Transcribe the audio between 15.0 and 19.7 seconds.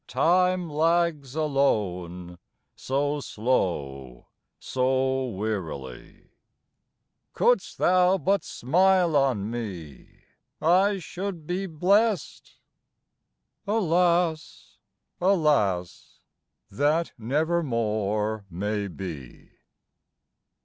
alas! that never more may be.